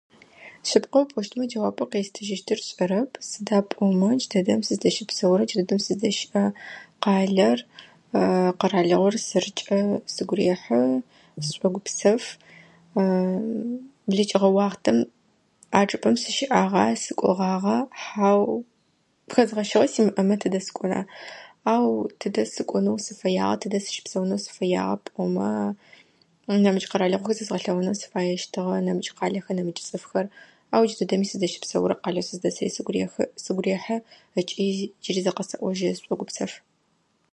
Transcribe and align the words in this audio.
Шъыпкъэу 0.69 1.09
пӏощтэ 1.11 1.41
джэуапэу 1.49 1.89
къестыжьыщтыр 1.91 2.59
сшӏэрэп 2.61 3.11
сыда 3.29 3.57
пӏомэ 3.69 4.09
джыдэдэм 4.19 4.59
сыздэщыпсэурэ 4.67 5.43
джыдэдэм 5.47 5.79
сыздэщыӏэ 5.85 6.43
къалэр 7.03 7.59
къэралыгъор 8.59 9.15
сэркӏэ 9.27 9.79
сыгу 10.13 10.35
рехьы, 10.37 10.79
сшӏогупсэф. 11.45 12.23
Блэкӏыгъэ 14.09 14.49
уахътэм 14.55 14.97
а 15.77 15.79
чӏыпӏэм 15.89 16.15
сыщыӏагъа, 16.23 16.83
сыкӏогъагъа? 17.03 17.77
Хьау. 18.03 18.41
Хэзгъэщыгъэ 19.33 19.87
симыӏэмэ 19.93 20.35
тыдэ 20.41 20.59
сыкӏона, 20.65 20.99
ау 21.73 21.87
тыдэ 22.19 22.41
сыкӏонэу 22.53 22.97
сыфэягъа, 23.05 23.55
тыдэ 23.61 23.77
сыщыпсэунэу 23.83 24.43
сыфэягъа 24.45 24.95
пӏомэ 25.05 25.47
нэмыкӏ 26.63 26.87
къэралыгъохэр 26.91 27.37
зэзгъэлъэгъуну 27.37 27.99
сыфаещтыгъэ, 28.01 28.75
нэмыкӏ 28.87 29.11
къалэхэр, 29.17 29.55
нэмыкӏ 29.57 29.81
цӏыфхэр. 29.87 30.25
Ау 30.75 30.83
джыдэдэми 30.87 31.25
сыздэщыпсэурэ 31.29 31.95
къэлэ 32.03 32.21
сыздэсыри 32.27 32.75
сыгу 32.75 32.91
рехы 32.93 33.23
сыгу 33.43 33.61
рехьы 33.65 33.95
ыкӏи 34.39 34.65
джыри 35.03 35.21
зэ 35.25 35.31
къэсэӏожьы 35.37 35.89
сшӏогупсэф. 35.97 36.51